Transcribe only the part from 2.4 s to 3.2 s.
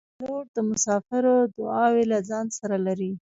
سره لري.